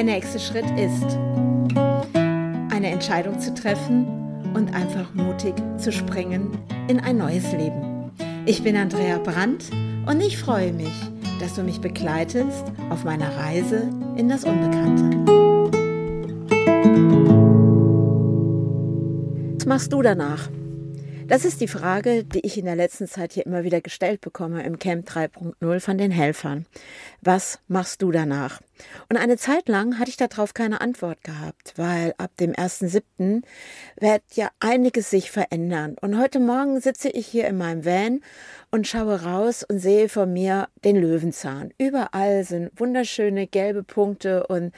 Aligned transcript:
Der 0.00 0.06
nächste 0.06 0.40
Schritt 0.40 0.64
ist, 0.78 1.18
eine 2.74 2.88
Entscheidung 2.90 3.38
zu 3.38 3.52
treffen 3.52 4.06
und 4.54 4.72
einfach 4.72 5.12
mutig 5.12 5.52
zu 5.76 5.92
springen 5.92 6.56
in 6.88 7.00
ein 7.00 7.18
neues 7.18 7.52
Leben. 7.52 8.10
Ich 8.46 8.62
bin 8.62 8.78
Andrea 8.78 9.18
Brandt 9.18 9.66
und 10.06 10.22
ich 10.22 10.38
freue 10.38 10.72
mich, 10.72 10.94
dass 11.38 11.56
du 11.56 11.62
mich 11.62 11.82
begleitest 11.82 12.64
auf 12.88 13.04
meiner 13.04 13.36
Reise 13.36 13.90
in 14.16 14.30
das 14.30 14.44
Unbekannte. 14.44 15.04
Was 19.58 19.66
machst 19.66 19.92
du 19.92 20.00
danach? 20.00 20.48
Das 21.28 21.44
ist 21.44 21.60
die 21.60 21.68
Frage, 21.68 22.24
die 22.24 22.40
ich 22.40 22.56
in 22.56 22.64
der 22.64 22.74
letzten 22.74 23.06
Zeit 23.06 23.34
hier 23.34 23.44
immer 23.44 23.64
wieder 23.64 23.82
gestellt 23.82 24.22
bekomme 24.22 24.62
im 24.62 24.78
Camp 24.78 25.06
3.0 25.10 25.78
von 25.78 25.98
den 25.98 26.10
Helfern. 26.10 26.64
Was 27.20 27.58
machst 27.68 28.00
du 28.00 28.10
danach? 28.10 28.62
Und 29.08 29.16
eine 29.16 29.36
Zeit 29.36 29.68
lang 29.68 29.98
hatte 29.98 30.10
ich 30.10 30.16
darauf 30.16 30.54
keine 30.54 30.80
Antwort 30.80 31.22
gehabt, 31.24 31.74
weil 31.76 32.14
ab 32.18 32.30
dem 32.38 32.52
1.7. 32.52 33.42
wird 33.98 34.22
ja 34.34 34.50
einiges 34.60 35.10
sich 35.10 35.30
verändern. 35.30 35.96
Und 36.00 36.18
heute 36.18 36.40
Morgen 36.40 36.80
sitze 36.80 37.08
ich 37.08 37.26
hier 37.26 37.46
in 37.46 37.58
meinem 37.58 37.84
Van 37.84 38.20
und 38.70 38.86
schaue 38.86 39.22
raus 39.22 39.64
und 39.68 39.78
sehe 39.78 40.08
vor 40.08 40.26
mir 40.26 40.68
den 40.84 40.96
Löwenzahn. 40.96 41.72
Überall 41.78 42.44
sind 42.44 42.70
wunderschöne 42.78 43.46
gelbe 43.46 43.82
Punkte 43.82 44.46
und 44.46 44.72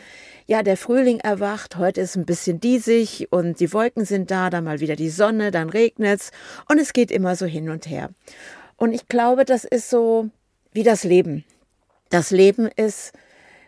ja, 0.46 0.62
der 0.62 0.76
Frühling 0.76 1.20
erwacht. 1.20 1.76
Heute 1.76 2.00
ist 2.00 2.16
ein 2.16 2.26
bisschen 2.26 2.60
diesig 2.60 3.28
und 3.30 3.60
die 3.60 3.72
Wolken 3.72 4.04
sind 4.04 4.30
da, 4.30 4.50
dann 4.50 4.64
mal 4.64 4.80
wieder 4.80 4.96
die 4.96 5.10
Sonne, 5.10 5.50
dann 5.50 5.68
regnet's 5.68 6.30
und 6.68 6.78
es 6.78 6.92
geht 6.92 7.10
immer 7.10 7.36
so 7.36 7.46
hin 7.46 7.68
und 7.68 7.86
her. 7.86 8.10
Und 8.76 8.92
ich 8.92 9.08
glaube, 9.08 9.44
das 9.44 9.64
ist 9.64 9.90
so 9.90 10.30
wie 10.72 10.82
das 10.82 11.04
Leben. 11.04 11.44
Das 12.10 12.30
Leben 12.30 12.68
ist 12.76 13.12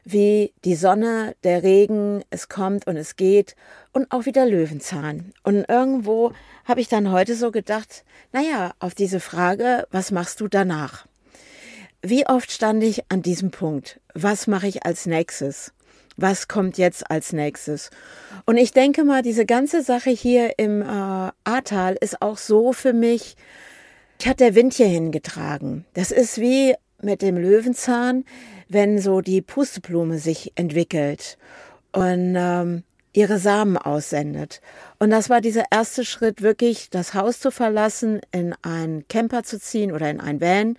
wie 0.04 0.52
die 0.64 0.74
Sonne, 0.74 1.34
der 1.44 1.62
Regen, 1.62 2.22
es 2.30 2.48
kommt 2.48 2.86
und 2.86 2.96
es 2.96 3.16
geht 3.16 3.56
und 3.92 4.10
auch 4.12 4.26
wieder 4.26 4.46
Löwenzahn. 4.46 5.32
Und 5.42 5.64
irgendwo 5.68 6.32
habe 6.64 6.80
ich 6.80 6.88
dann 6.88 7.10
heute 7.10 7.34
so 7.34 7.50
gedacht, 7.50 8.04
naja, 8.32 8.74
auf 8.78 8.94
diese 8.94 9.20
Frage, 9.20 9.86
was 9.90 10.10
machst 10.10 10.40
du 10.40 10.48
danach? 10.48 11.06
Wie 12.02 12.26
oft 12.26 12.52
stand 12.52 12.84
ich 12.84 13.10
an 13.10 13.22
diesem 13.22 13.50
Punkt? 13.50 13.98
Was 14.12 14.46
mache 14.46 14.68
ich 14.68 14.84
als 14.84 15.06
nächstes? 15.06 15.72
Was 16.16 16.48
kommt 16.48 16.78
jetzt 16.78 17.10
als 17.10 17.32
nächstes? 17.32 17.90
Und 18.44 18.56
ich 18.58 18.72
denke 18.72 19.04
mal, 19.04 19.22
diese 19.22 19.46
ganze 19.46 19.82
Sache 19.82 20.10
hier 20.10 20.58
im 20.58 20.82
äh, 20.82 20.84
Ahrtal 21.44 21.96
ist 22.00 22.20
auch 22.22 22.36
so 22.36 22.72
für 22.72 22.92
mich, 22.92 23.36
ich 24.20 24.28
hat 24.28 24.40
der 24.40 24.54
Wind 24.54 24.74
hier 24.74 24.86
hingetragen. 24.86 25.86
Das 25.94 26.12
ist 26.12 26.38
wie 26.38 26.74
mit 27.02 27.20
dem 27.20 27.36
Löwenzahn, 27.36 28.24
wenn 28.68 28.98
so 28.98 29.20
die 29.20 29.42
Pusteblume 29.42 30.18
sich 30.18 30.52
entwickelt 30.56 31.38
und 31.92 32.34
ähm, 32.36 32.82
ihre 33.12 33.38
Samen 33.38 33.76
aussendet. 33.76 34.60
Und 34.98 35.10
das 35.10 35.30
war 35.30 35.40
dieser 35.40 35.64
erste 35.70 36.04
Schritt, 36.04 36.42
wirklich 36.42 36.90
das 36.90 37.14
Haus 37.14 37.40
zu 37.40 37.50
verlassen, 37.50 38.20
in 38.32 38.54
einen 38.62 39.06
Camper 39.08 39.44
zu 39.44 39.58
ziehen 39.60 39.92
oder 39.92 40.10
in 40.10 40.20
ein 40.20 40.40
Van. 40.40 40.76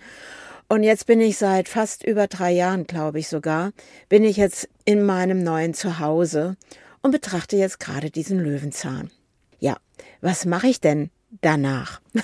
Und 0.68 0.82
jetzt 0.82 1.06
bin 1.06 1.20
ich 1.20 1.38
seit 1.38 1.68
fast 1.68 2.04
über 2.04 2.26
drei 2.26 2.52
Jahren, 2.52 2.86
glaube 2.86 3.18
ich 3.18 3.28
sogar, 3.28 3.72
bin 4.08 4.24
ich 4.24 4.36
jetzt 4.36 4.68
in 4.84 5.04
meinem 5.04 5.42
neuen 5.42 5.74
Zuhause 5.74 6.56
und 7.02 7.12
betrachte 7.12 7.56
jetzt 7.56 7.80
gerade 7.80 8.10
diesen 8.10 8.38
Löwenzahn. 8.38 9.10
Ja, 9.58 9.76
was 10.20 10.44
mache 10.44 10.66
ich 10.66 10.80
denn 10.80 11.10
danach? 11.40 12.00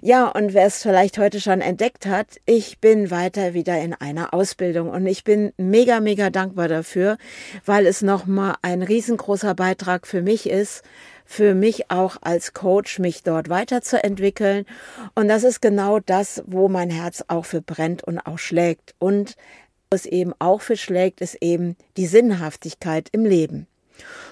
Ja, 0.00 0.28
und 0.28 0.54
wer 0.54 0.66
es 0.66 0.82
vielleicht 0.82 1.18
heute 1.18 1.40
schon 1.40 1.60
entdeckt 1.60 2.06
hat, 2.06 2.38
ich 2.46 2.78
bin 2.78 3.10
weiter 3.10 3.54
wieder 3.54 3.80
in 3.80 3.94
einer 3.94 4.32
Ausbildung 4.32 4.90
und 4.90 5.06
ich 5.06 5.24
bin 5.24 5.52
mega, 5.56 6.00
mega 6.00 6.30
dankbar 6.30 6.68
dafür, 6.68 7.18
weil 7.64 7.86
es 7.86 8.02
nochmal 8.02 8.54
ein 8.62 8.82
riesengroßer 8.82 9.54
Beitrag 9.54 10.06
für 10.06 10.22
mich 10.22 10.48
ist, 10.48 10.82
für 11.24 11.54
mich 11.54 11.90
auch 11.90 12.16
als 12.22 12.52
Coach, 12.52 12.98
mich 13.00 13.22
dort 13.22 13.48
weiterzuentwickeln. 13.48 14.66
Und 15.14 15.28
das 15.28 15.42
ist 15.42 15.60
genau 15.60 15.98
das, 15.98 16.42
wo 16.46 16.68
mein 16.68 16.90
Herz 16.90 17.24
auch 17.26 17.44
für 17.44 17.60
brennt 17.60 18.04
und 18.04 18.18
auch 18.20 18.38
schlägt. 18.38 18.94
Und 18.98 19.36
was 19.90 20.06
eben 20.06 20.32
auch 20.38 20.60
für 20.60 20.76
schlägt, 20.76 21.20
ist 21.20 21.38
eben 21.40 21.76
die 21.96 22.06
Sinnhaftigkeit 22.06 23.08
im 23.12 23.24
Leben. 23.24 23.66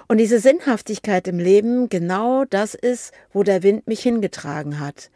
Und 0.08 0.18
diese 0.18 0.38
Sinnhaftigkeit 0.38 1.26
im 1.28 1.38
Leben, 1.38 1.88
genau 1.88 2.44
das 2.44 2.74
ist, 2.74 3.12
wo 3.32 3.42
der 3.42 3.62
Wind 3.62 3.86
mich 3.86 4.00
hingetragen 4.00 4.80
hat. 4.80 5.10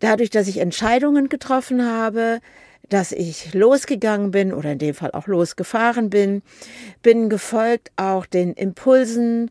Dadurch, 0.00 0.30
dass 0.30 0.48
ich 0.48 0.58
Entscheidungen 0.58 1.28
getroffen 1.28 1.86
habe, 1.86 2.40
dass 2.88 3.12
ich 3.12 3.54
losgegangen 3.54 4.32
bin 4.32 4.52
oder 4.52 4.72
in 4.72 4.78
dem 4.78 4.94
Fall 4.94 5.12
auch 5.12 5.26
losgefahren 5.26 6.10
bin, 6.10 6.42
bin 7.02 7.30
gefolgt 7.30 7.90
auch 7.96 8.26
den 8.26 8.52
Impulsen, 8.52 9.50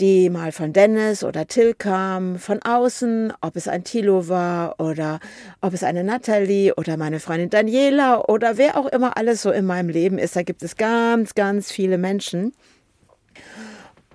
die 0.00 0.30
mal 0.30 0.50
von 0.50 0.72
Dennis 0.72 1.22
oder 1.22 1.46
Till 1.46 1.74
kamen, 1.74 2.38
von 2.38 2.60
außen, 2.62 3.32
ob 3.42 3.54
es 3.54 3.68
ein 3.68 3.84
Tilo 3.84 4.28
war 4.28 4.80
oder 4.80 5.20
ob 5.60 5.74
es 5.74 5.84
eine 5.84 6.02
Nathalie 6.02 6.74
oder 6.74 6.96
meine 6.96 7.20
Freundin 7.20 7.50
Daniela 7.50 8.24
oder 8.28 8.56
wer 8.56 8.76
auch 8.76 8.86
immer 8.86 9.16
alles 9.16 9.42
so 9.42 9.50
in 9.50 9.66
meinem 9.66 9.90
Leben 9.90 10.18
ist. 10.18 10.34
Da 10.34 10.42
gibt 10.42 10.62
es 10.62 10.76
ganz, 10.76 11.34
ganz 11.34 11.70
viele 11.70 11.98
Menschen. 11.98 12.52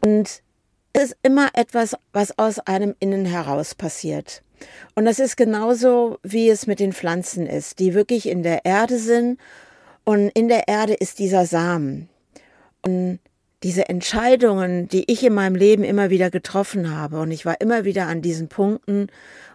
Und 0.03 0.41
es 0.93 1.03
ist 1.03 1.17
immer 1.23 1.49
etwas, 1.53 1.95
was 2.13 2.37
aus 2.37 2.59
einem 2.59 2.95
Innen 2.99 3.25
heraus 3.25 3.75
passiert. 3.75 4.43
Und 4.95 5.05
das 5.05 5.19
ist 5.19 5.35
genauso, 5.35 6.19
wie 6.23 6.49
es 6.49 6.67
mit 6.67 6.79
den 6.79 6.93
Pflanzen 6.93 7.47
ist, 7.47 7.79
die 7.79 7.93
wirklich 7.93 8.27
in 8.29 8.43
der 8.43 8.65
Erde 8.65 8.97
sind. 8.97 9.39
Und 10.03 10.29
in 10.29 10.47
der 10.47 10.67
Erde 10.67 10.93
ist 10.93 11.19
dieser 11.19 11.45
Samen. 11.45 12.09
Und 12.81 13.19
diese 13.63 13.89
Entscheidungen, 13.89 14.87
die 14.87 15.11
ich 15.11 15.23
in 15.23 15.33
meinem 15.33 15.55
Leben 15.55 15.83
immer 15.83 16.09
wieder 16.09 16.29
getroffen 16.29 16.95
habe, 16.95 17.19
und 17.19 17.31
ich 17.31 17.45
war 17.45 17.59
immer 17.59 17.83
wieder 17.83 18.05
an 18.05 18.21
diesen 18.21 18.47
Punkten, 18.47 19.07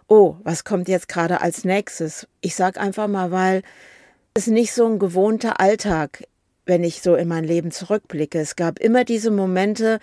oh, 0.08 0.36
was 0.42 0.64
kommt 0.64 0.88
jetzt 0.88 1.08
gerade 1.08 1.40
als 1.40 1.64
nächstes? 1.64 2.26
Ich 2.40 2.56
sage 2.56 2.80
einfach 2.80 3.06
mal, 3.06 3.30
weil 3.30 3.62
es 4.34 4.48
nicht 4.48 4.72
so 4.72 4.86
ein 4.86 4.98
gewohnter 4.98 5.60
Alltag 5.60 6.24
wenn 6.66 6.84
ich 6.84 7.02
so 7.02 7.14
in 7.14 7.28
mein 7.28 7.44
Leben 7.44 7.70
zurückblicke. 7.70 8.38
Es 8.38 8.56
gab 8.56 8.78
immer 8.78 9.04
diese 9.04 9.30
Momente, 9.30 9.98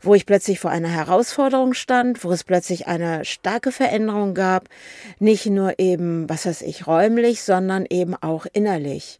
wo 0.00 0.14
ich 0.14 0.26
plötzlich 0.26 0.60
vor 0.60 0.70
einer 0.70 0.88
Herausforderung 0.88 1.74
stand, 1.74 2.24
wo 2.24 2.32
es 2.32 2.44
plötzlich 2.44 2.86
eine 2.86 3.24
starke 3.24 3.72
Veränderung 3.72 4.34
gab, 4.34 4.68
nicht 5.18 5.46
nur 5.46 5.78
eben, 5.78 6.28
was 6.28 6.46
weiß 6.46 6.62
ich, 6.62 6.86
räumlich, 6.86 7.42
sondern 7.42 7.86
eben 7.88 8.14
auch 8.14 8.46
innerlich. 8.52 9.18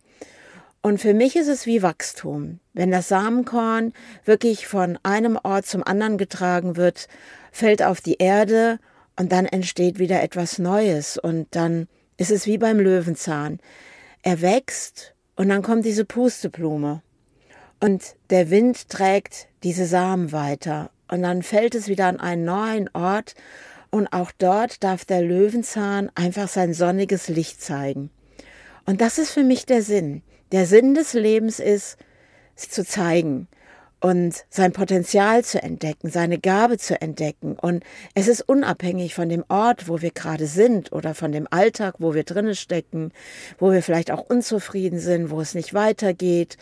Und 0.87 1.01
für 1.01 1.15
mich 1.15 1.35
ist 1.35 1.49
es 1.49 1.67
wie 1.67 1.83
Wachstum. 1.83 2.61
Wenn 2.73 2.93
das 2.93 3.09
Samenkorn 3.09 3.93
wirklich 4.25 4.69
von 4.69 4.99
einem 5.03 5.37
Ort 5.43 5.67
zum 5.67 5.83
anderen 5.83 6.17
getragen 6.17 6.77
wird, 6.77 7.09
fällt 7.51 7.83
auf 7.83 8.01
die 8.01 8.19
Erde 8.19 8.79
und 9.19 9.33
dann 9.33 9.47
entsteht 9.47 9.99
wieder 9.99 10.23
etwas 10.23 10.61
Neues 10.61 11.19
und 11.19 11.49
dann 11.57 11.89
ist 12.19 12.31
es 12.31 12.47
wie 12.47 12.57
beim 12.57 12.79
Löwenzahn. 12.79 13.59
Er 14.23 14.43
wächst 14.43 15.16
und 15.37 15.51
dann 15.51 15.63
kommt 15.63 15.85
diese 15.85 16.05
Pusteblume. 16.05 17.03
Und 17.79 18.17
der 18.31 18.51
Wind 18.51 18.89
trägt 18.89 19.49
diese 19.63 19.87
Samen 19.87 20.33
weiter. 20.33 20.91
Und 21.09 21.23
dann 21.23 21.43
fällt 21.43 21.75
es 21.75 21.89
wieder 21.89 22.07
an 22.07 22.19
einen 22.19 22.45
neuen 22.45 22.91
Ort. 22.95 23.35
Und 23.91 24.09
auch 24.09 24.33
dort 24.37 24.83
darf 24.83 25.05
der 25.05 25.21
Löwenzahn 25.21 26.11
einfach 26.15 26.49
sein 26.49 26.73
sonniges 26.73 27.29
Licht 27.29 27.61
zeigen. 27.61 28.11
Und 28.87 29.01
das 29.01 29.19
ist 29.19 29.31
für 29.31 29.45
mich 29.45 29.67
der 29.67 29.83
Sinn. 29.83 30.23
Der 30.53 30.67
Sinn 30.67 30.95
des 30.95 31.13
Lebens 31.13 31.61
ist, 31.61 31.99
sich 32.55 32.71
zu 32.71 32.85
zeigen, 32.85 33.49
und 34.06 34.44
sein 34.50 34.72
Potenzial 34.72 35.44
zu 35.44 35.61
entdecken, 35.61 36.11
seine 36.11 36.39
Gabe 36.39 36.78
zu 36.78 37.00
entdecken. 37.00 37.56
Und 37.61 37.83
es 38.15 38.28
ist 38.28 38.41
unabhängig 38.41 39.17
von 39.17 39.28
dem 39.28 39.43
Ort, 39.49 39.89
wo 39.89 40.00
wir 40.00 40.12
gerade 40.12 40.47
sind 40.47 40.93
oder 40.93 41.12
von 41.12 41.32
dem 41.32 41.49
Alltag, 41.50 41.97
wo 41.99 42.14
wir 42.14 42.23
drinnen 42.23 42.55
stecken, 42.55 43.11
wo 43.58 43.73
wir 43.73 43.82
vielleicht 43.82 44.12
auch 44.12 44.20
unzufrieden 44.20 45.00
sind, 45.00 45.31
wo 45.31 45.41
es 45.41 45.56
nicht 45.56 45.75
weitergeht. 45.75 46.56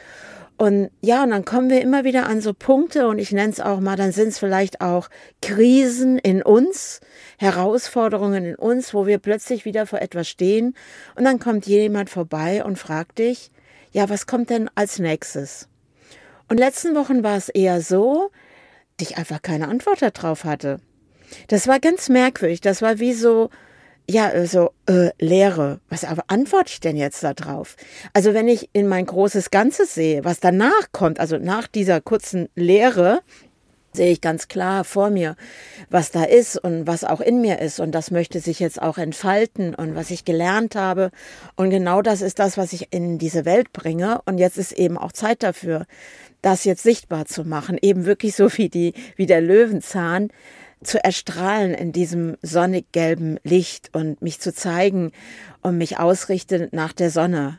Und 0.57 0.89
ja, 1.03 1.23
und 1.23 1.33
dann 1.33 1.45
kommen 1.45 1.69
wir 1.69 1.83
immer 1.83 2.05
wieder 2.05 2.27
an 2.29 2.41
so 2.41 2.55
Punkte 2.55 3.09
und 3.09 3.19
ich 3.19 3.31
nenne 3.31 3.53
es 3.53 3.61
auch 3.61 3.81
mal, 3.81 3.97
dann 3.97 4.13
sind 4.13 4.29
es 4.29 4.39
vielleicht 4.39 4.81
auch 4.81 5.11
Krisen 5.43 6.17
in 6.17 6.43
uns, 6.43 7.01
Herausforderungen 7.37 8.47
in 8.47 8.55
uns, 8.55 8.95
wo 8.95 9.07
wir 9.07 9.19
plötzlich 9.19 9.67
wieder 9.67 9.85
vor 9.85 10.01
etwas 10.01 10.31
stehen 10.31 10.75
und 11.15 11.25
dann 11.25 11.41
kommt 11.41 11.67
jemand 11.67 12.09
vorbei 12.09 12.65
und 12.65 12.79
fragt 12.79 13.19
dich, 13.19 13.51
ja, 13.93 14.09
was 14.09 14.27
kommt 14.27 14.49
denn 14.49 14.71
als 14.75 14.99
nächstes? 14.99 15.69
Und 16.49 16.59
letzten 16.59 16.95
Wochen 16.95 17.23
war 17.23 17.37
es 17.37 17.49
eher 17.49 17.81
so, 17.81 18.31
dass 18.97 19.11
ich 19.11 19.19
einfach 19.19 19.43
keine 19.43 19.69
Antwort 19.69 20.03
darauf 20.03 20.45
hatte. 20.45 20.81
Das 21.49 21.67
war 21.67 21.81
ganz 21.81 22.09
merkwürdig. 22.09 22.61
Das 22.61 22.83
war 22.83 22.99
wie 22.99 23.13
so, 23.13 23.51
ja, 24.09 24.47
so 24.47 24.71
äh, 24.87 25.11
Leere. 25.19 25.81
Was 25.89 26.05
aber 26.05 26.25
antworte 26.29 26.71
ich 26.73 26.81
denn 26.81 26.97
jetzt 26.97 27.25
darauf? 27.25 27.77
Also 28.13 28.35
wenn 28.35 28.49
ich 28.49 28.69
in 28.73 28.87
mein 28.87 29.07
großes 29.07 29.51
Ganzes 29.51 29.95
sehe, 29.95 30.25
was 30.25 30.41
danach 30.41 30.93
kommt, 30.93 31.21
also 31.21 31.39
nach 31.39 31.67
dieser 31.67 32.01
kurzen 32.01 32.49
Lehre, 32.55 33.23
sehe 33.95 34.11
ich 34.11 34.21
ganz 34.21 34.49
klar 34.49 34.85
vor 34.85 35.11
mir, 35.11 35.37
was 35.89 36.11
da 36.11 36.25
ist 36.25 36.57
und 36.59 36.87
was 36.87 37.05
auch 37.05 37.21
in 37.21 37.41
mir 37.41 37.61
ist. 37.61 37.81
Und 37.81 37.93
das 37.93 38.11
möchte 38.11 38.41
sich 38.41 38.59
jetzt 38.59 38.83
auch 38.83 38.99
entfalten 38.99 39.75
und 39.75 39.95
was 39.95 40.11
ich 40.11 40.25
gelernt 40.25 40.75
habe. 40.75 41.11
Und 41.57 41.71
genau 41.71 42.03
das 42.03 42.21
ist 42.21 42.39
das, 42.39 42.59
was 42.59 42.73
ich 42.73 42.93
in 42.93 43.19
diese 43.19 43.45
Welt 43.45 43.73
bringe. 43.73 44.21
Und 44.27 44.39
jetzt 44.39 44.59
ist 44.59 44.73
eben 44.73 44.99
auch 44.99 45.13
Zeit 45.13 45.43
dafür, 45.43 45.87
das 46.45 46.65
jetzt 46.65 46.83
sichtbar 46.83 47.25
zu 47.25 47.45
machen. 47.45 47.79
Eben 47.81 48.05
wirklich 48.05 48.37
so 48.37 48.53
wie 48.57 48.69
die, 48.69 48.93
wie 49.17 49.27
der 49.27 49.41
Löwenzahn 49.41 50.29
zu 50.83 51.03
erstrahlen 51.03 51.73
in 51.73 51.93
diesem 51.93 52.37
sonnig 52.43 52.93
gelben 52.93 53.39
Licht 53.45 53.91
und 53.95 54.21
mich 54.21 54.41
zu 54.41 54.53
zeigen 54.53 55.13
und 55.63 55.79
mich 55.79 55.99
ausrichten 55.99 56.69
nach 56.73 56.93
der 56.93 57.11
Sonne. 57.11 57.59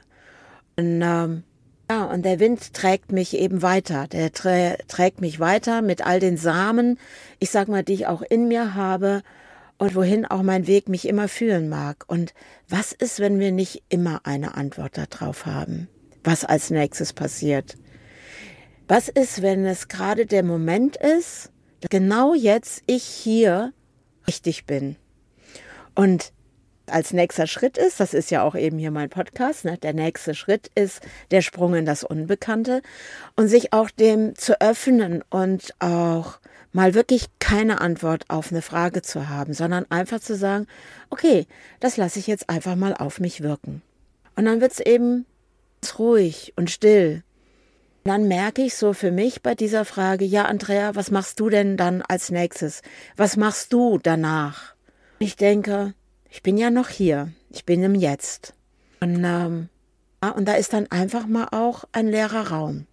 Und, 0.77 1.01
ähm, 1.01 1.43
ja, 1.89 2.05
und 2.05 2.23
der 2.25 2.39
Wind 2.39 2.73
trägt 2.73 3.11
mich 3.11 3.35
eben 3.35 3.63
weiter. 3.63 4.05
Der 4.07 4.31
trä 4.31 4.75
trägt 4.87 5.19
mich 5.19 5.39
weiter 5.39 5.81
mit 5.81 6.05
all 6.05 6.19
den 6.19 6.37
Samen, 6.37 6.99
ich 7.39 7.49
sag 7.49 7.67
mal, 7.67 7.83
die 7.83 7.93
ich 7.93 8.07
auch 8.07 8.21
in 8.21 8.47
mir 8.47 8.75
habe 8.75 9.23
und 9.79 9.95
wohin 9.95 10.25
auch 10.25 10.43
mein 10.43 10.67
Weg 10.67 10.89
mich 10.89 11.07
immer 11.07 11.27
führen 11.27 11.69
mag. 11.69 12.05
Und 12.07 12.33
was 12.69 12.91
ist, 12.91 13.19
wenn 13.19 13.39
wir 13.39 13.51
nicht 13.51 13.81
immer 13.89 14.21
eine 14.25 14.55
Antwort 14.55 14.97
darauf 14.97 15.47
haben? 15.47 15.87
Was 16.23 16.45
als 16.45 16.69
nächstes 16.69 17.13
passiert? 17.13 17.77
Was 18.87 19.09
ist, 19.09 19.41
wenn 19.41 19.65
es 19.65 19.87
gerade 19.87 20.27
der 20.27 20.43
Moment 20.43 20.95
ist, 20.95 21.51
genau 21.89 22.35
jetzt 22.35 22.83
ich 22.85 23.03
hier 23.03 23.73
richtig 24.27 24.65
bin? 24.65 24.95
Und 25.95 26.31
als 26.85 27.11
nächster 27.11 27.47
Schritt 27.47 27.79
ist, 27.79 27.99
das 27.99 28.13
ist 28.13 28.29
ja 28.29 28.43
auch 28.43 28.53
eben 28.53 28.77
hier 28.77 28.91
mein 28.91 29.09
Podcast, 29.09 29.65
ne, 29.65 29.79
der 29.79 29.93
nächste 29.93 30.35
Schritt 30.35 30.69
ist 30.75 31.01
der 31.31 31.41
Sprung 31.41 31.73
in 31.73 31.87
das 31.87 32.03
Unbekannte 32.03 32.83
und 33.35 33.47
sich 33.47 33.73
auch 33.73 33.89
dem 33.89 34.35
zu 34.35 34.61
öffnen 34.61 35.23
und 35.31 35.73
auch 35.79 36.39
mal 36.71 36.93
wirklich 36.93 37.25
keine 37.39 37.81
Antwort 37.81 38.25
auf 38.27 38.51
eine 38.51 38.61
Frage 38.61 39.01
zu 39.01 39.29
haben, 39.29 39.53
sondern 39.53 39.89
einfach 39.89 40.19
zu 40.19 40.35
sagen, 40.35 40.67
okay, 41.09 41.47
das 41.79 41.97
lasse 41.97 42.19
ich 42.19 42.27
jetzt 42.27 42.51
einfach 42.51 42.75
mal 42.75 42.93
auf 42.93 43.19
mich 43.19 43.41
wirken. 43.41 43.81
Und 44.35 44.45
dann 44.45 44.61
wird 44.61 44.73
es 44.73 44.79
eben 44.79 45.25
ruhig 45.97 46.53
und 46.55 46.69
still. 46.69 47.23
Dann 48.07 48.27
merke 48.27 48.61
ich 48.61 48.75
so 48.75 48.93
für 48.93 49.09
mich 49.09 49.41
bei 49.41 49.55
dieser 49.55 49.83
Frage, 49.83 50.25
ja, 50.25 50.45
Andrea, 50.45 50.93
was 50.93 51.09
machst 51.09 51.39
du 51.39 51.49
denn 51.49 51.75
dann 51.75 52.03
als 52.03 52.29
nächstes? 52.29 52.83
Was 53.17 53.35
machst 53.35 53.73
du 53.73 53.97
danach? 53.97 54.75
Ich 55.17 55.37
denke, 55.37 55.95
ich 56.29 56.43
bin 56.43 56.55
ja 56.55 56.69
noch 56.69 56.89
hier, 56.89 57.31
ich 57.49 57.65
bin 57.65 57.81
im 57.81 57.95
Jetzt. 57.95 58.53
Und, 59.01 59.23
ähm, 59.25 59.69
und 60.35 60.47
da 60.47 60.53
ist 60.53 60.73
dann 60.73 60.85
einfach 60.91 61.25
mal 61.25 61.47
auch 61.49 61.85
ein 61.93 62.05
leerer 62.05 62.51
Raum. 62.51 62.85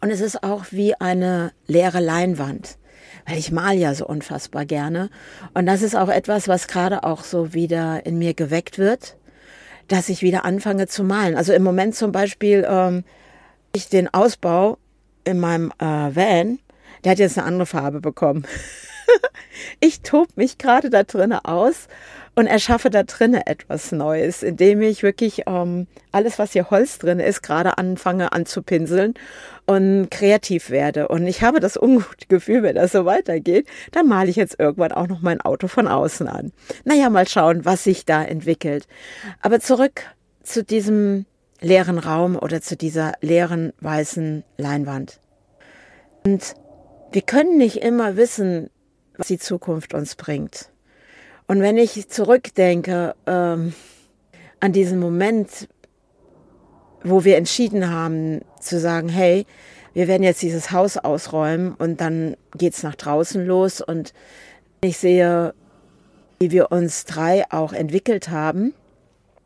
Und 0.00 0.08
es 0.08 0.22
ist 0.22 0.42
auch 0.42 0.64
wie 0.70 0.94
eine 0.94 1.52
leere 1.66 2.00
Leinwand, 2.00 2.78
weil 3.26 3.36
ich 3.36 3.52
mal 3.52 3.76
ja 3.76 3.94
so 3.94 4.06
unfassbar 4.06 4.64
gerne. 4.64 5.10
Und 5.52 5.66
das 5.66 5.82
ist 5.82 5.94
auch 5.94 6.08
etwas, 6.08 6.48
was 6.48 6.68
gerade 6.68 7.04
auch 7.04 7.22
so 7.22 7.52
wieder 7.52 8.06
in 8.06 8.16
mir 8.16 8.32
geweckt 8.32 8.78
wird, 8.78 9.18
dass 9.88 10.08
ich 10.08 10.22
wieder 10.22 10.46
anfange 10.46 10.86
zu 10.86 11.04
malen. 11.04 11.36
Also 11.36 11.52
im 11.52 11.62
Moment 11.62 11.96
zum 11.96 12.12
Beispiel, 12.12 12.66
ähm, 12.66 13.04
ich 13.72 13.88
den 13.88 14.12
Ausbau 14.12 14.78
in 15.24 15.40
meinem 15.40 15.72
äh, 15.78 15.84
Van, 15.84 16.58
der 17.04 17.12
hat 17.12 17.18
jetzt 17.18 17.38
eine 17.38 17.46
andere 17.46 17.66
Farbe 17.66 18.00
bekommen. 18.00 18.46
ich 19.80 20.00
tob 20.00 20.28
mich 20.36 20.58
gerade 20.58 20.90
da 20.90 21.02
drinnen 21.02 21.38
aus 21.44 21.88
und 22.34 22.46
erschaffe 22.46 22.88
da 22.88 23.02
drinnen 23.02 23.42
etwas 23.44 23.90
Neues, 23.90 24.42
indem 24.42 24.80
ich 24.80 25.02
wirklich 25.02 25.42
ähm, 25.46 25.88
alles, 26.12 26.38
was 26.38 26.52
hier 26.52 26.70
Holz 26.70 26.98
drin 26.98 27.18
ist, 27.18 27.42
gerade 27.42 27.78
anfange 27.78 28.32
anzupinseln 28.32 29.14
und 29.66 30.08
kreativ 30.10 30.70
werde. 30.70 31.08
Und 31.08 31.26
ich 31.26 31.42
habe 31.42 31.58
das 31.58 31.76
ungute 31.76 32.26
Gefühl, 32.28 32.62
wenn 32.62 32.76
das 32.76 32.92
so 32.92 33.04
weitergeht, 33.04 33.66
dann 33.90 34.06
male 34.06 34.30
ich 34.30 34.36
jetzt 34.36 34.58
irgendwann 34.58 34.92
auch 34.92 35.08
noch 35.08 35.20
mein 35.20 35.40
Auto 35.40 35.66
von 35.66 35.88
außen 35.88 36.28
an. 36.28 36.52
Naja, 36.84 37.10
mal 37.10 37.26
schauen, 37.26 37.64
was 37.64 37.84
sich 37.84 38.04
da 38.04 38.22
entwickelt. 38.22 38.86
Aber 39.42 39.58
zurück 39.58 40.02
zu 40.44 40.62
diesem 40.62 41.26
leeren 41.60 41.98
Raum 41.98 42.36
oder 42.36 42.60
zu 42.60 42.76
dieser 42.76 43.12
leeren 43.20 43.72
weißen 43.80 44.44
Leinwand. 44.56 45.20
Und 46.24 46.54
wir 47.12 47.22
können 47.22 47.56
nicht 47.56 47.82
immer 47.82 48.16
wissen, 48.16 48.70
was 49.16 49.28
die 49.28 49.38
Zukunft 49.38 49.94
uns 49.94 50.14
bringt. 50.14 50.70
Und 51.46 51.62
wenn 51.62 51.78
ich 51.78 52.08
zurückdenke 52.08 53.14
ähm, 53.26 53.72
an 54.60 54.72
diesen 54.72 54.98
Moment, 54.98 55.68
wo 57.02 57.24
wir 57.24 57.36
entschieden 57.36 57.90
haben 57.90 58.42
zu 58.60 58.78
sagen, 58.78 59.08
hey, 59.08 59.46
wir 59.94 60.08
werden 60.08 60.22
jetzt 60.22 60.42
dieses 60.42 60.70
Haus 60.70 60.96
ausräumen 60.96 61.74
und 61.74 62.00
dann 62.00 62.36
geht's 62.56 62.82
nach 62.82 62.94
draußen 62.94 63.44
los 63.44 63.80
und 63.80 64.12
ich 64.80 64.98
sehe, 64.98 65.54
wie 66.38 66.50
wir 66.50 66.70
uns 66.70 67.04
drei 67.04 67.44
auch 67.50 67.72
entwickelt 67.72 68.28
haben, 68.28 68.74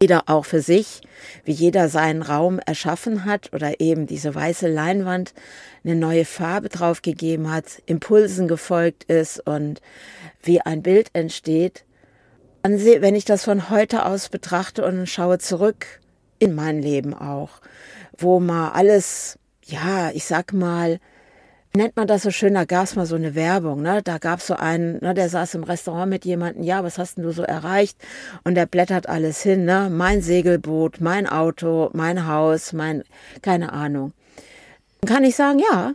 jeder 0.03 0.25
auch 0.27 0.45
für 0.45 0.61
sich, 0.61 1.01
wie 1.45 1.53
jeder 1.53 1.89
seinen 1.89 2.23
Raum 2.23 2.59
erschaffen 2.59 3.25
hat 3.25 3.53
oder 3.53 3.81
eben 3.81 4.09
diese 4.09 4.35
weiße 4.35 4.67
Leinwand 4.67 5.33
eine 5.85 5.95
neue 5.95 6.25
Farbe 6.25 6.69
draufgegeben 6.69 7.53
hat, 7.53 7.81
Impulsen 7.87 8.49
gefolgt 8.49 9.05
ist 9.05 9.47
und 9.47 9.81
wie 10.43 10.61
ein 10.61 10.83
Bild 10.83 11.11
entsteht, 11.13 11.85
wenn 12.65 13.15
ich 13.15 13.25
das 13.25 13.45
von 13.45 13.71
heute 13.71 14.05
aus 14.05 14.29
betrachte 14.29 14.85
und 14.85 15.07
schaue 15.07 15.39
zurück 15.39 15.87
in 16.41 16.55
mein 16.57 16.83
Leben 16.83 17.15
auch, 17.15 17.61
wo 18.19 18.41
mal 18.41 18.71
alles, 18.71 19.39
ja, 19.65 20.11
ich 20.11 20.25
sag 20.25 20.53
mal, 20.53 20.99
nennt 21.75 21.97
man 21.97 22.07
das 22.07 22.23
so 22.23 22.31
schön, 22.31 22.55
da 22.55 22.65
gab 22.65 22.85
es 22.85 22.97
mal 22.97 23.07
so 23.07 23.17
eine 23.17 23.35
Werbung, 23.35 23.83
ne? 23.83 24.03
Da 24.03 24.19
gab 24.19 24.41
es 24.41 24.47
so 24.47 24.55
einen, 24.55 24.99
ne, 25.01 25.15
der 25.15 25.29
saß 25.29 25.55
im 25.55 25.65
Restaurant 25.65 26.11
mit 26.11 26.25
jemandem, 26.25 26.63
ja, 26.65 26.85
was 26.85 26.99
hast 26.99 27.17
denn 27.17 27.25
du 27.25 27.33
so 27.33 27.43
erreicht? 27.43 27.97
Und 28.45 28.55
der 28.55 28.67
blättert 28.67 29.09
alles 29.09 29.43
hin, 29.43 29.65
ne? 29.65 29.89
Mein 29.91 30.21
Segelboot, 30.23 31.01
mein 31.01 31.27
Auto, 31.27 31.91
mein 31.95 32.27
Haus, 32.27 32.73
mein, 32.73 33.05
keine 33.41 33.73
Ahnung. 33.73 34.13
Dann 35.01 35.15
kann 35.15 35.25
ich 35.25 35.37
sagen, 35.37 35.59
ja, 35.59 35.95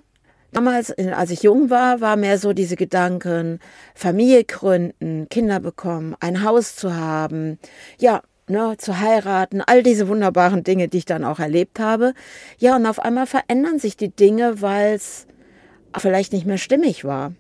Damals, 0.54 0.92
als 0.98 1.30
ich 1.30 1.44
jung 1.44 1.70
war, 1.70 2.00
war 2.00 2.16
mehr 2.16 2.38
so 2.40 2.54
diese 2.54 2.78
Gedanken, 2.78 3.60
Familie 3.94 4.46
gründen, 4.46 5.28
Kinder 5.30 5.60
bekommen, 5.60 6.16
ein 6.22 6.44
Haus 6.44 6.76
zu 6.76 6.96
haben, 6.96 7.60
ja, 8.00 8.22
ne, 8.48 8.76
zu 8.78 9.00
heiraten, 9.00 9.62
all 9.62 9.84
diese 9.84 10.08
wunderbaren 10.08 10.64
Dinge, 10.64 10.88
die 10.88 11.00
ich 11.00 11.06
dann 11.06 11.26
auch 11.26 11.40
erlebt 11.40 11.80
habe. 11.80 12.14
Ja, 12.58 12.78
und 12.78 12.86
auf 12.86 13.00
einmal 13.00 13.28
verändern 13.28 13.78
sich 13.78 13.98
die 13.98 14.10
Dinge, 14.10 14.62
weil 14.62 14.96
es 14.96 15.28
vielleicht 16.00 16.34
nicht 16.34 16.46
mehr 16.46 16.58
stimmig 16.58 17.04
war, 17.04 17.34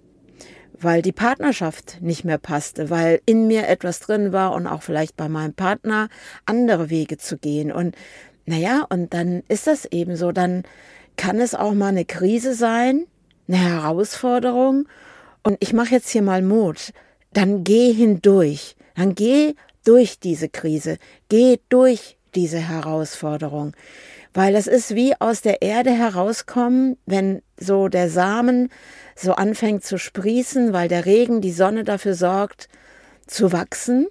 weil 0.79 1.01
die 1.01 1.11
Partnerschaft 1.11 2.01
nicht 2.01 2.23
mehr 2.23 2.37
passte, 2.37 2.89
weil 2.89 3.21
in 3.25 3.47
mir 3.47 3.67
etwas 3.67 3.99
drin 3.99 4.31
war 4.31 4.53
und 4.53 4.67
auch 4.67 4.81
vielleicht 4.81 5.15
bei 5.17 5.29
meinem 5.29 5.53
Partner 5.53 6.09
andere 6.45 6.89
Wege 6.89 7.17
zu 7.17 7.37
gehen. 7.37 7.71
Und 7.71 7.95
naja, 8.45 8.85
und 8.89 9.13
dann 9.13 9.43
ist 9.47 9.67
das 9.67 9.85
eben 9.85 10.15
so, 10.15 10.31
dann 10.31 10.63
kann 11.17 11.41
es 11.41 11.55
auch 11.55 11.73
mal 11.73 11.87
eine 11.87 12.05
Krise 12.05 12.53
sein, 12.53 13.07
eine 13.47 13.57
Herausforderung. 13.57 14.87
Und 15.43 15.57
ich 15.59 15.73
mache 15.73 15.91
jetzt 15.91 16.09
hier 16.09 16.21
mal 16.21 16.41
Mut. 16.41 16.93
Dann 17.33 17.63
geh 17.63 17.91
hindurch. 17.91 18.75
Dann 18.95 19.15
geh 19.15 19.55
durch 19.83 20.19
diese 20.19 20.49
Krise. 20.49 20.97
Geh 21.29 21.59
durch 21.69 22.17
diese 22.35 22.59
Herausforderung. 22.59 23.73
Weil 24.37 24.55
es 24.55 24.67
ist 24.67 24.93
wie 24.93 25.19
aus 25.19 25.41
der 25.41 25.63
Erde 25.63 25.89
herauskommen, 25.89 26.97
wenn 27.07 27.41
so 27.59 27.87
der 27.87 28.07
Samen 28.07 28.69
so 29.15 29.33
anfängt 29.33 29.83
zu 29.83 29.97
sprießen, 29.97 30.73
weil 30.73 30.87
der 30.87 31.07
Regen, 31.07 31.41
die 31.41 31.51
Sonne 31.51 31.83
dafür 31.83 32.13
sorgt, 32.13 32.69
zu 33.25 33.51
wachsen. 33.51 34.05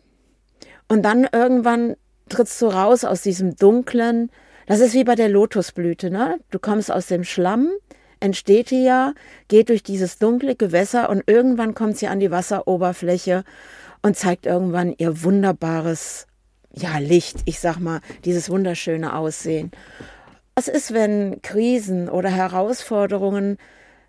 Und 0.89 1.05
dann 1.05 1.29
irgendwann 1.31 1.95
trittst 2.29 2.61
du 2.61 2.67
raus 2.67 3.05
aus 3.05 3.23
diesem 3.23 3.55
dunklen, 3.55 4.33
das 4.67 4.81
ist 4.81 4.95
wie 4.95 5.05
bei 5.05 5.15
der 5.15 5.29
Lotusblüte, 5.29 6.11
ne? 6.11 6.41
Du 6.51 6.59
kommst 6.59 6.91
aus 6.91 7.07
dem 7.07 7.23
Schlamm, 7.23 7.69
entsteht 8.19 8.73
die 8.73 8.83
ja, 8.83 9.13
geht 9.47 9.69
durch 9.69 9.85
dieses 9.85 10.19
dunkle 10.19 10.57
Gewässer 10.57 11.09
und 11.09 11.23
irgendwann 11.29 11.77
kommt 11.77 11.99
sie 11.99 12.09
an 12.09 12.19
die 12.19 12.33
Wasseroberfläche 12.33 13.45
und 14.03 14.17
zeigt 14.17 14.45
irgendwann 14.45 14.93
ihr 14.99 15.23
wunderbares, 15.23 16.27
ja, 16.73 16.99
Licht, 16.99 17.43
ich 17.45 17.61
sag 17.61 17.79
mal, 17.79 18.01
dieses 18.25 18.51
wunderschöne 18.51 19.15
Aussehen. 19.15 19.71
Was 20.59 20.69
ist, 20.69 20.95
wenn 20.95 21.43
Krisen 21.43 22.09
oder 22.09 22.31
Herausforderungen 22.31 23.59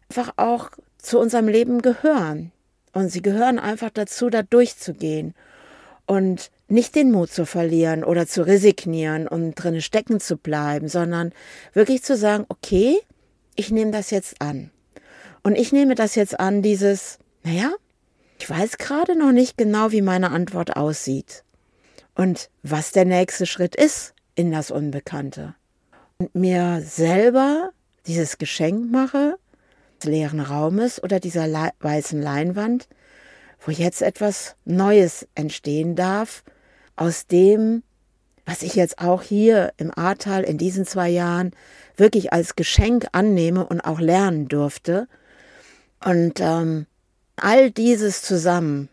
einfach 0.10 0.32
auch 0.38 0.70
zu 0.98 1.20
unserem 1.20 1.50
Leben 1.50 1.82
gehören? 1.82 2.54
Und 2.94 3.10
sie 3.10 3.22
gehören 3.22 3.60
einfach 3.60 3.90
dazu, 3.90 4.30
da 4.30 4.44
durchzugehen. 4.44 5.34
Und 6.06 6.50
nicht 6.70 6.96
den 6.96 7.12
Mut 7.12 7.32
zu 7.32 7.46
verlieren 7.46 8.06
oder 8.06 8.28
zu 8.28 8.44
resignieren 8.44 9.28
und 9.28 9.56
drinnen 9.56 9.82
stecken 9.82 10.22
zu 10.22 10.38
bleiben, 10.38 10.88
sondern 10.88 11.34
wirklich 11.74 12.02
zu 12.02 12.16
sagen, 12.16 12.46
okay, 12.48 12.98
ich 13.58 13.70
nehme 13.70 13.92
das 13.92 14.10
jetzt 14.10 14.42
an. 14.42 14.72
Und 15.44 15.56
ich 15.56 15.74
nehme 15.74 15.96
das 15.96 16.16
jetzt 16.16 16.40
an, 16.40 16.62
dieses, 16.62 17.20
naja, 17.44 17.74
ich 18.40 18.50
weiß 18.50 18.78
gerade 18.78 19.20
noch 19.20 19.34
nicht 19.34 19.58
genau, 19.58 19.92
wie 19.92 20.02
meine 20.02 20.32
Antwort 20.32 20.78
aussieht 20.78 21.44
und 22.16 22.50
was 22.64 22.94
der 22.94 23.04
nächste 23.04 23.46
Schritt 23.46 23.76
ist 23.76 24.14
in 24.36 24.54
das 24.54 24.72
Unbekannte. 24.72 25.56
Mir 26.34 26.82
selber 26.84 27.70
dieses 28.08 28.40
Geschenk 28.40 28.92
mache, 28.92 29.38
leeren 30.04 30.40
Raumes 30.40 31.04
oder 31.04 31.20
dieser 31.20 31.48
weißen 31.80 32.20
Leinwand, 32.20 32.88
wo 33.64 33.70
jetzt 33.70 34.02
etwas 34.02 34.56
Neues 34.66 35.28
entstehen 35.36 35.96
darf, 35.96 36.44
aus 36.96 37.28
dem, 37.28 37.84
was 38.46 38.64
ich 38.64 38.74
jetzt 38.74 38.98
auch 38.98 39.22
hier 39.22 39.74
im 39.78 39.96
Ahrtal 39.96 40.44
in 40.44 40.58
diesen 40.58 40.88
zwei 40.88 41.10
Jahren 41.10 41.52
wirklich 41.98 42.34
als 42.34 42.56
Geschenk 42.56 43.08
annehme 43.12 43.68
und 43.68 43.82
auch 43.82 44.00
lernen 44.00 44.48
durfte. 44.48 45.08
Und 46.04 46.40
ähm, 46.40 46.88
all 47.36 47.70
dieses 47.70 48.24
zusammen, 48.24 48.90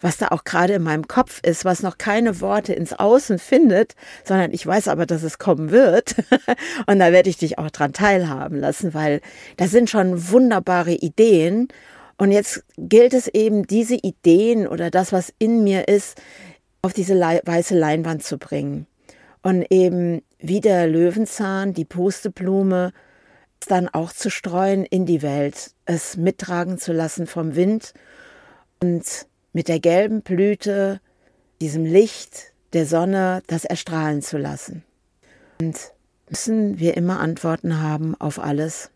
was 0.00 0.16
da 0.16 0.28
auch 0.28 0.44
gerade 0.44 0.74
in 0.74 0.82
meinem 0.82 1.08
Kopf 1.08 1.40
ist, 1.42 1.64
was 1.64 1.82
noch 1.82 1.98
keine 1.98 2.40
Worte 2.40 2.72
ins 2.72 2.92
Außen 2.92 3.38
findet, 3.38 3.94
sondern 4.24 4.52
ich 4.52 4.66
weiß 4.66 4.88
aber, 4.88 5.06
dass 5.06 5.22
es 5.22 5.38
kommen 5.38 5.70
wird. 5.70 6.14
und 6.86 6.98
da 6.98 7.12
werde 7.12 7.30
ich 7.30 7.38
dich 7.38 7.58
auch 7.58 7.70
dran 7.70 7.92
teilhaben 7.92 8.58
lassen, 8.58 8.94
weil 8.94 9.20
da 9.56 9.66
sind 9.66 9.90
schon 9.90 10.30
wunderbare 10.30 10.92
Ideen. 10.92 11.68
Und 12.16 12.32
jetzt 12.32 12.64
gilt 12.76 13.14
es 13.14 13.28
eben, 13.28 13.66
diese 13.66 13.94
Ideen 13.94 14.66
oder 14.66 14.90
das, 14.90 15.12
was 15.12 15.32
in 15.38 15.64
mir 15.64 15.88
ist, 15.88 16.20
auf 16.82 16.92
diese 16.92 17.14
weiße 17.14 17.76
Leinwand 17.76 18.22
zu 18.24 18.38
bringen. 18.38 18.86
Und 19.42 19.66
eben 19.70 20.22
wie 20.38 20.60
der 20.60 20.86
Löwenzahn, 20.86 21.74
die 21.74 21.84
Pusteblume, 21.84 22.92
dann 23.66 23.88
auch 23.88 24.12
zu 24.12 24.30
streuen 24.30 24.84
in 24.84 25.06
die 25.06 25.22
Welt, 25.22 25.72
es 25.84 26.16
mittragen 26.16 26.78
zu 26.78 26.92
lassen 26.92 27.26
vom 27.26 27.56
Wind 27.56 27.92
und 28.80 29.27
mit 29.52 29.68
der 29.68 29.80
gelben 29.80 30.22
Blüte, 30.22 31.00
diesem 31.60 31.84
Licht 31.84 32.52
der 32.72 32.86
Sonne, 32.86 33.42
das 33.46 33.64
erstrahlen 33.64 34.22
zu 34.22 34.38
lassen. 34.38 34.84
Und 35.60 35.92
müssen 36.28 36.78
wir 36.78 36.96
immer 36.96 37.20
Antworten 37.20 37.80
haben 37.80 38.14
auf 38.20 38.38
alles. 38.38 38.90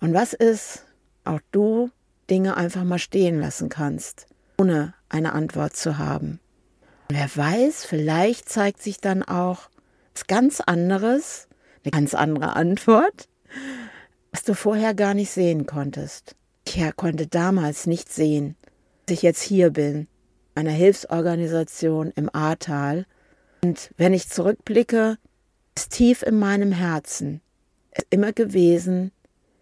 Und 0.00 0.14
was 0.14 0.32
ist, 0.32 0.84
auch 1.24 1.40
du 1.50 1.90
Dinge 2.30 2.56
einfach 2.56 2.84
mal 2.84 2.98
stehen 2.98 3.40
lassen 3.40 3.68
kannst, 3.68 4.26
ohne 4.58 4.94
eine 5.08 5.32
Antwort 5.32 5.76
zu 5.76 5.98
haben. 5.98 6.40
Und 7.08 7.16
wer 7.16 7.28
weiß, 7.34 7.84
vielleicht 7.84 8.48
zeigt 8.48 8.82
sich 8.82 8.98
dann 8.98 9.22
auch 9.22 9.68
was 10.14 10.26
ganz 10.26 10.60
anderes, 10.60 11.48
eine 11.84 11.90
ganz 11.90 12.14
andere 12.14 12.56
Antwort, 12.56 13.28
was 14.30 14.44
du 14.44 14.54
vorher 14.54 14.94
gar 14.94 15.14
nicht 15.14 15.30
sehen 15.30 15.66
konntest. 15.66 16.34
Ich 16.66 16.80
konnte 16.96 17.26
damals 17.26 17.86
nicht 17.86 18.10
sehen, 18.12 18.56
ich 19.10 19.22
jetzt 19.22 19.42
hier 19.42 19.70
bin, 19.70 20.06
einer 20.54 20.70
Hilfsorganisation 20.70 22.12
im 22.16 22.30
Ahrtal. 22.34 23.06
Und 23.62 23.90
wenn 23.96 24.12
ich 24.12 24.28
zurückblicke, 24.28 25.18
ist 25.76 25.92
tief 25.92 26.22
in 26.22 26.38
meinem 26.38 26.72
Herzen 26.72 27.40
immer 28.10 28.32
gewesen, 28.32 29.12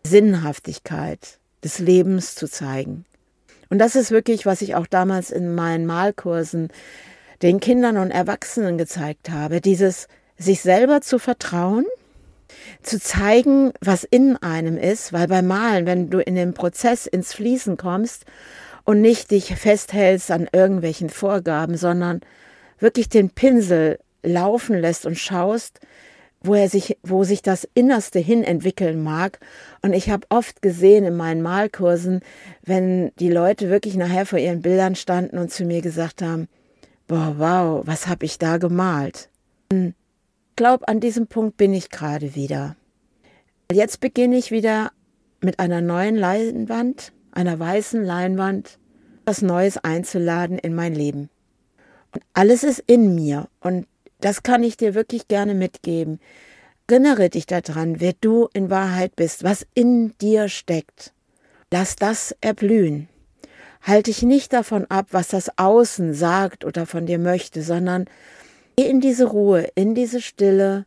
Sinnhaftigkeit 0.05 1.39
des 1.63 1.79
Lebens 1.79 2.35
zu 2.35 2.49
zeigen. 2.49 3.05
Und 3.71 3.79
das 3.79 3.97
ist 3.97 4.11
wirklich, 4.11 4.45
was 4.45 4.63
ich 4.63 4.75
auch 4.75 4.87
damals 4.87 5.31
in 5.31 5.55
meinen 5.55 5.87
Malkursen 5.87 6.69
den 7.41 7.61
Kindern 7.61 7.97
und 7.97 8.11
Erwachsenen 8.11 8.79
gezeigt 8.79 9.31
habe, 9.31 9.61
dieses 9.61 10.09
sich 10.37 10.61
selber 10.61 11.01
zu 11.01 11.19
vertrauen, 11.19 11.87
zu 12.83 13.01
zeigen, 13.01 13.73
was 13.81 14.05
in 14.05 14.37
einem 14.37 14.77
ist, 14.77 15.13
weil 15.13 15.29
beim 15.29 15.47
Malen, 15.47 15.87
wenn 15.87 16.11
du 16.11 16.19
in 16.19 16.35
den 16.35 16.55
Prozess 16.55 17.07
ins 17.07 17.33
Fließen 17.33 17.77
kommst 17.77 18.25
und 18.85 19.01
nicht 19.01 19.31
dich 19.31 19.55
festhältst 19.55 20.31
an 20.31 20.49
irgendwelchen 20.53 21.11
Vorgaben, 21.11 21.77
sondern 21.77 22.21
wirklich 22.79 23.09
den 23.09 23.31
Pinsel 23.31 23.99
laufen 24.23 24.79
lässt 24.79 25.07
und 25.07 25.19
schaust, 25.19 25.81
wo 26.43 26.55
er 26.55 26.69
sich, 26.69 26.99
wo 27.03 27.25
sich 27.25 27.43
das 27.43 27.69
Innerste 27.75 28.19
hin 28.19 28.43
entwickeln 28.43 29.03
mag. 29.03 29.39
Und 29.83 29.93
ich 29.93 30.11
habe 30.11 30.27
oft 30.29 30.63
gesehen 30.63 31.05
in 31.05 31.17
meinen 31.17 31.43
Malkursen, 31.43 32.21
wenn 32.63 33.13
die 33.19 33.31
Leute 33.31 33.71
wirklich 33.71 33.97
nachher 33.97 34.27
vor 34.27 34.39
ihren 34.39 34.63
Bildern 34.63 34.97
standen 34.97 35.39
und 35.39 35.53
zu 35.53 35.65
mir 35.65 35.83
gesagt 35.83 36.23
haben, 36.23 36.49
boah, 37.07 37.35
wow, 37.39 37.83
was 37.87 38.09
habe 38.09 38.25
ich 38.25 38.39
da 38.39 38.57
gemalt? 38.57 39.29
Ich 39.73 39.93
glaube, 40.57 40.89
an 40.89 41.01
diesem 41.01 41.29
Punkt 41.29 41.57
bin 41.57 41.73
ich 41.73 41.91
gerade 41.91 42.35
wieder. 42.35 42.77
Jetzt 43.71 44.01
beginne 44.01 44.37
ich 44.37 44.51
wieder 44.51 44.91
mit 45.41 45.59
einer 45.59 45.81
neuen 45.81 46.17
Leinwand, 46.17 47.13
einer 47.33 47.59
weißen 47.59 48.05
Leinwand, 48.05 48.79
was 49.25 49.43
Neues 49.43 49.79
einzuladen 49.79 50.59
in 50.59 50.75
mein 50.75 50.95
Leben. 50.95 51.31
Und 52.13 52.23
alles 52.35 52.63
ist 52.63 52.83
in 52.87 53.15
mir 53.15 53.49
und 53.61 53.87
das 54.21 54.43
kann 54.43 54.63
ich 54.63 54.77
dir 54.77 54.95
wirklich 54.95 55.29
gerne 55.29 55.55
mitgeben. 55.55 56.21
Erinnere 56.89 57.31
dich 57.31 57.47
daran, 57.47 58.01
wer 58.01 58.13
du 58.21 58.49
in 58.53 58.69
Wahrheit 58.69 59.17
bist, 59.17 59.45
was 59.45 59.67
in 59.73 60.17
dir 60.19 60.49
steckt. 60.49 61.15
Lass 61.71 61.97
das 61.97 62.37
erblühen. 62.43 63.09
Halt 63.81 64.09
dich 64.09 64.23
nicht 64.23 64.53
davon 64.53 64.85
ab, 64.91 65.07
was 65.11 65.29
das 65.29 65.59
Außen 65.59 66.13
sagt 66.13 66.67
oder 66.67 66.85
von 66.85 67.07
dir 67.07 67.19
möchte, 67.19 67.63
sondern 67.63 68.05
geh 68.77 68.87
in 68.87 69.01
diese 69.01 69.25
Ruhe, 69.25 69.69
in 69.75 69.95
diese 69.95 70.21
Stille, 70.21 70.85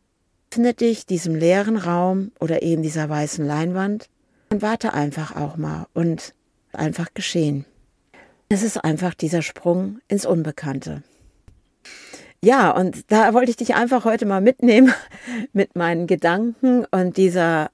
öffne 0.56 0.72
dich 0.72 1.04
diesem 1.04 1.34
leeren 1.34 1.76
Raum 1.76 2.32
oder 2.40 2.62
eben 2.62 2.82
dieser 2.82 3.10
weißen 3.10 3.44
Leinwand 3.44 4.08
und 4.50 4.62
warte 4.62 4.94
einfach 4.94 5.36
auch 5.36 5.56
mal 5.56 5.86
und 5.94 6.34
einfach 6.72 7.14
geschehen. 7.14 7.64
Es 8.48 8.62
ist 8.62 8.78
einfach 8.78 9.14
dieser 9.14 9.42
Sprung 9.42 10.00
ins 10.08 10.24
Unbekannte. 10.26 11.02
Ja, 12.42 12.70
und 12.70 13.10
da 13.10 13.34
wollte 13.34 13.50
ich 13.50 13.56
dich 13.56 13.74
einfach 13.74 14.04
heute 14.04 14.26
mal 14.26 14.40
mitnehmen 14.40 14.92
mit 15.52 15.74
meinen 15.74 16.06
Gedanken 16.06 16.84
und 16.90 17.16
dieser 17.16 17.70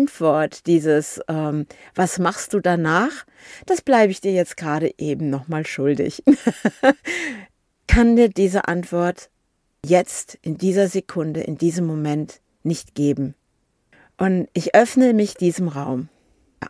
Antwort, 0.00 0.66
dieses 0.66 1.20
ähm, 1.28 1.66
Was 1.94 2.18
machst 2.18 2.54
du 2.54 2.60
danach? 2.60 3.26
Das 3.66 3.82
bleibe 3.82 4.10
ich 4.10 4.20
dir 4.20 4.32
jetzt 4.32 4.56
gerade 4.56 4.92
eben 4.98 5.28
nochmal 5.28 5.66
schuldig. 5.66 6.24
Kann 7.86 8.16
dir 8.16 8.30
diese 8.30 8.66
Antwort 8.66 9.30
jetzt, 9.84 10.38
in 10.42 10.56
dieser 10.56 10.88
Sekunde, 10.88 11.40
in 11.42 11.58
diesem 11.58 11.86
Moment 11.86 12.40
nicht 12.62 12.94
geben. 12.94 13.34
Und 14.20 14.48
ich 14.52 14.74
öffne 14.74 15.14
mich 15.14 15.34
diesem 15.34 15.68
Raum. 15.68 16.10
Ja. 16.62 16.68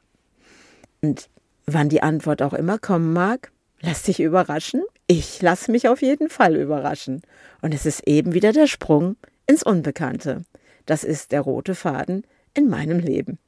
Und 1.02 1.28
wann 1.66 1.88
die 1.88 2.02
Antwort 2.02 2.42
auch 2.42 2.54
immer 2.54 2.78
kommen 2.78 3.12
mag, 3.12 3.50
lass 3.80 4.04
dich 4.04 4.20
überraschen. 4.20 4.84
Ich 5.08 5.42
lasse 5.42 5.72
mich 5.72 5.88
auf 5.88 6.00
jeden 6.00 6.30
Fall 6.30 6.54
überraschen. 6.54 7.22
Und 7.60 7.74
es 7.74 7.86
ist 7.86 8.06
eben 8.06 8.34
wieder 8.34 8.52
der 8.52 8.68
Sprung 8.68 9.16
ins 9.48 9.64
Unbekannte. 9.64 10.44
Das 10.86 11.02
ist 11.02 11.32
der 11.32 11.40
rote 11.40 11.74
Faden 11.74 12.24
in 12.54 12.68
meinem 12.68 13.00
Leben. 13.00 13.40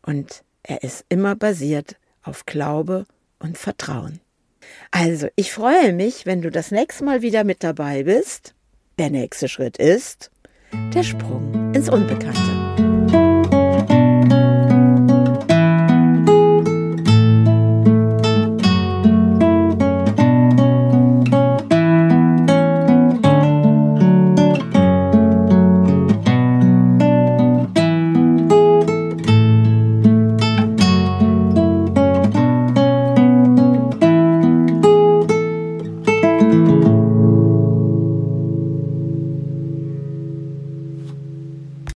Und 0.00 0.42
er 0.62 0.82
ist 0.82 1.04
immer 1.10 1.36
basiert 1.36 1.96
auf 2.22 2.46
Glaube 2.46 3.04
und 3.38 3.58
Vertrauen. 3.58 4.20
Also, 4.90 5.28
ich 5.36 5.52
freue 5.52 5.92
mich, 5.92 6.24
wenn 6.24 6.40
du 6.40 6.50
das 6.50 6.70
nächste 6.70 7.04
Mal 7.04 7.20
wieder 7.20 7.44
mit 7.44 7.62
dabei 7.62 8.04
bist. 8.04 8.54
Der 8.98 9.10
nächste 9.10 9.48
Schritt 9.48 9.76
ist 9.76 10.30
der 10.94 11.02
Sprung 11.02 11.74
ins 11.74 11.90
Unbekannte. 11.90 12.63